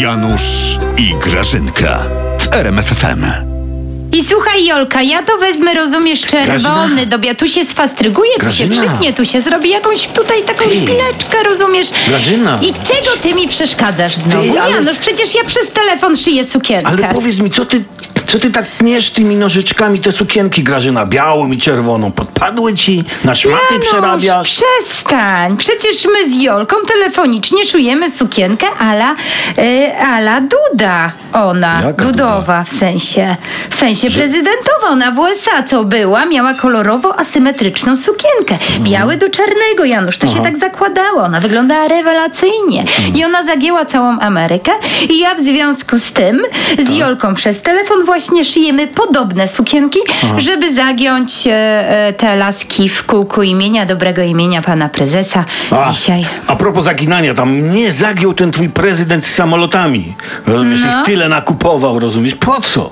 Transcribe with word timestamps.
Janusz 0.00 0.78
i 0.98 1.14
Grażynka 1.14 1.98
w 2.40 2.54
RMFFM. 2.54 3.24
I 4.12 4.24
słuchaj, 4.24 4.66
Jolka, 4.66 5.02
ja 5.02 5.22
to 5.22 5.38
wezmę, 5.38 5.74
rozumiesz, 5.74 6.20
czerwony, 6.20 6.58
Grażyna. 6.88 7.06
dobra, 7.06 7.34
tu 7.34 7.48
się 7.48 7.64
sfastryguje, 7.64 8.30
tu 8.40 8.52
się 8.52 8.66
Grażyna. 8.66 8.88
przypnie, 8.88 9.12
tu 9.12 9.24
się 9.24 9.40
zrobi 9.40 9.70
jakąś 9.70 10.06
tutaj 10.06 10.42
taką 10.42 10.64
Ty. 10.64 10.70
szpileczkę, 10.70 11.42
rozumiesz? 11.44 11.86
Grażyna. 12.08 12.58
I 12.62 12.66
czego 12.72 13.16
ty 13.22 13.34
mi 13.34 13.48
przeszkadzasz 13.48 14.16
znowu? 14.16 14.52
Ty, 14.52 14.60
ale- 14.60 14.70
Janusz, 14.74 14.96
przecież 14.96 15.34
ja 15.34 15.44
przez 15.44 15.70
telefon 15.70 16.16
szyję 16.16 16.44
sukienkę. 16.44 16.86
Ale 16.86 17.14
powiedz 17.14 17.38
mi, 17.38 17.50
co 17.50 17.66
ty, 17.66 17.84
co 18.28 18.38
ty 18.38 18.50
tak 18.50 18.70
pniesz 18.70 19.10
tymi 19.10 19.36
nożyczkami 19.36 20.00
te 20.00 20.12
sukienki, 20.12 20.64
Grażyna, 20.64 21.06
białą 21.06 21.48
i 21.48 21.58
czerwoną? 21.58 22.12
Podpadły 22.12 22.74
ci? 22.74 23.04
Na 23.24 23.34
szmaty 23.34 23.64
Janusz, 23.70 23.86
przerabiasz? 23.88 24.54
przestań. 24.54 25.56
Przecież 25.56 26.04
my 26.12 26.30
z 26.30 26.42
Jolką 26.42 26.76
telefonicznie 26.88 27.64
szujemy 27.64 28.10
sukienkę 28.10 28.66
ala, 28.78 29.14
y, 29.58 29.96
ala 29.96 30.40
Duda. 30.40 31.12
Ona, 31.32 31.82
Jaka 31.84 32.04
Dudowa 32.04 32.64
w 32.64 32.68
sensie. 32.68 33.36
W 33.70 33.74
sensie 33.74 34.10
prezydentowa. 34.10 34.88
Ona 34.90 35.10
w 35.12 35.18
USA 35.18 35.62
co 35.66 35.84
była, 35.84 36.26
miała 36.26 36.54
kolorowo 36.54 37.18
asymetryczną 37.20 37.96
sukienkę. 37.96 38.54
Mhm. 38.54 38.82
Biały 38.84 39.16
do 39.16 39.28
czarnego, 39.30 39.84
Janusz. 39.84 40.18
To 40.18 40.26
się 40.26 40.42
tak 40.42 40.58
zakładało. 40.58 41.22
Ona 41.22 41.40
wyglądała 41.40 41.88
rewelacyjnie. 41.88 42.80
Mhm. 42.80 43.14
I 43.16 43.24
ona 43.24 43.42
zagięła 43.44 43.84
całą 43.84 44.18
Amerykę. 44.20 44.72
I 45.10 45.18
ja 45.18 45.34
w 45.34 45.40
związku 45.40 45.98
z 45.98 46.12
tym 46.12 46.42
z 46.78 46.86
Tak. 46.86 46.94
Jolką 46.94 47.34
przez 47.34 47.62
telefon 47.62 48.04
właśnie 48.04 48.44
szyjemy 48.44 48.86
podobne 48.86 49.48
sukienki, 49.48 49.98
żeby 50.36 50.74
zagiąć 50.74 51.46
e, 51.46 51.50
e, 51.52 52.12
te 52.12 52.36
laski 52.36 52.88
w 52.88 53.02
kółku 53.06 53.42
imienia, 53.42 53.86
dobrego 53.86 54.22
imienia 54.22 54.62
pana 54.62 54.88
prezesa 54.88 55.44
A, 55.70 55.90
dzisiaj. 55.90 56.26
A 56.46 56.56
propos 56.56 56.84
zaginania, 56.84 57.34
tam 57.34 57.70
nie 57.74 57.92
zagiął 57.92 58.34
ten 58.34 58.50
twój 58.52 58.68
prezydent 58.68 59.26
z 59.26 59.34
samolotami. 59.34 60.14
Rozumiesz, 60.46 60.80
No. 60.86 61.04
Tyle 61.18 61.28
nakupował, 61.28 61.98
rozumiesz? 61.98 62.34
Po 62.34 62.60
co? 62.60 62.90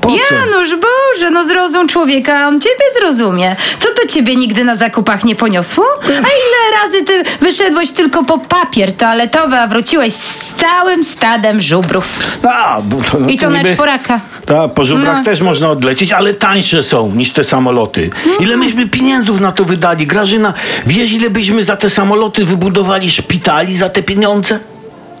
Po 0.00 0.08
co? 0.08 0.34
Janusz, 0.34 0.68
Boże, 0.70 1.30
no 1.30 1.44
zrozum 1.44 1.88
człowieka, 1.88 2.48
on 2.48 2.60
ciebie 2.60 2.84
zrozumie. 3.00 3.56
Co 3.78 3.88
to 3.88 4.08
ciebie 4.08 4.36
nigdy 4.36 4.64
na 4.64 4.76
zakupach 4.76 5.24
nie 5.24 5.36
poniosło? 5.36 5.84
A 6.04 6.10
ile 6.10 6.82
razy 6.82 7.02
ty 7.04 7.22
wyszedłeś 7.40 7.90
tylko 7.90 8.24
po 8.24 8.38
papier 8.38 8.92
toaletowy, 8.92 9.56
a 9.56 9.66
wróciłeś 9.66 10.12
z 10.12 10.54
całym 10.54 11.04
stadem 11.04 11.60
żubrów? 11.60 12.04
A, 12.48 12.80
bo 12.82 13.02
to, 13.02 13.18
no 13.18 13.28
I 13.28 13.36
to 13.38 13.50
na 13.50 13.64
czworaka. 13.64 14.20
Tak, 14.46 14.74
po 14.74 14.84
żubrach 14.84 15.18
No. 15.18 15.24
też 15.24 15.40
można 15.40 15.70
odlecieć, 15.70 16.12
ale 16.12 16.34
tańsze 16.34 16.82
są 16.82 17.12
niż 17.14 17.30
te 17.30 17.44
samoloty. 17.44 18.10
Ile 18.40 18.56
myśmy 18.56 18.86
pieniędzów 18.88 19.40
na 19.40 19.52
to 19.52 19.64
wydali? 19.64 20.06
Grażyna, 20.06 20.54
wiesz 20.86 21.12
ile 21.12 21.30
byśmy 21.30 21.64
za 21.64 21.76
te 21.76 21.90
samoloty 21.90 22.44
wybudowali 22.44 23.10
szpitali 23.10 23.76
za 23.78 23.88
te 23.88 24.02
pieniądze? 24.02 24.60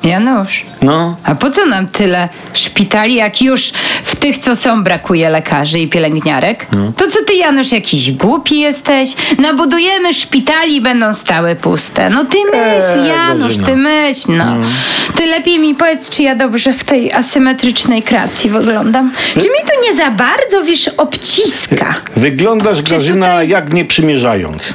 Janusz. 0.06 0.64
No. 0.82 1.16
A 1.24 1.34
po 1.34 1.50
co 1.50 1.66
nam 1.66 1.86
tyle 1.88 2.28
szpitali, 2.54 3.14
jak 3.14 3.42
już 3.42 3.72
w 4.04 4.16
tych, 4.16 4.38
co 4.38 4.56
są, 4.56 4.84
brakuje 4.84 5.30
lekarzy 5.30 5.78
i 5.78 5.88
pielęgniarek? 5.88 6.66
To 6.96 7.06
co 7.10 7.24
ty, 7.26 7.34
Janusz, 7.34 7.72
jakiś 7.72 8.12
głupi 8.12 8.58
jesteś? 8.60 9.14
Nabudujemy 9.38 10.14
szpitali, 10.14 10.80
będą 10.80 11.14
stały 11.14 11.56
puste. 11.56 12.10
No 12.10 12.24
ty 12.24 12.36
myśl, 12.52 13.00
Eee, 13.00 13.08
Janusz, 13.08 13.56
ty 13.66 13.76
myśl, 13.76 14.32
no. 14.32 14.56
Ty 15.16 15.26
lepiej 15.26 15.58
mi 15.58 15.74
powiedz, 15.74 16.10
czy 16.10 16.22
ja 16.22 16.34
dobrze 16.34 16.72
w 16.72 16.84
tej 16.84 17.12
asymetrycznej 17.12 18.02
kreacji 18.02 18.50
wyglądam. 18.50 19.12
Czy 19.34 19.40
mi 19.44 19.44
tu 19.66 19.90
nie 19.90 19.96
za 19.96 20.10
bardzo, 20.10 20.64
wiesz, 20.64 20.88
obciska? 20.88 21.94
Wyglądasz, 22.16 22.82
Grażyna, 22.82 23.26
tutaj- 23.26 23.48
jak 23.48 23.72
nie 23.72 23.84
przymierzając. 23.84 24.74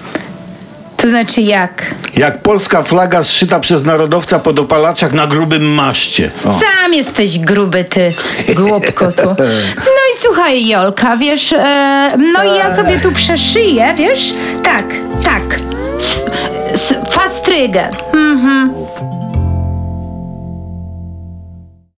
To 0.98 1.08
znaczy 1.08 1.42
jak? 1.42 1.84
Jak 2.22 2.42
polska 2.42 2.84
flaga 2.84 3.24
zszyta 3.24 3.60
przez 3.60 3.84
narodowca 3.84 4.40
po 4.40 4.54
dopalaczach 4.54 5.14
na 5.14 5.28
grubym 5.28 5.64
maszcie. 5.74 6.32
O. 6.46 6.52
Sam 6.52 6.94
jesteś 6.94 7.40
gruby, 7.40 7.84
ty 7.84 8.14
głupko 8.56 9.12
tu. 9.12 9.30
No 9.78 10.04
i 10.14 10.22
słuchaj, 10.22 10.68
Jolka, 10.68 11.18
wiesz, 11.18 11.54
e, 11.54 12.10
no 12.34 12.44
i 12.44 12.58
ja 12.58 12.76
sobie 12.76 13.00
tu 13.00 13.12
przeszyję, 13.12 13.94
wiesz? 13.98 14.32
Tak, 14.64 14.86
tak. 15.24 15.56
S, 15.98 16.22
s, 16.74 16.94
fastrygę. 17.12 17.90
Mhm. 18.14 18.74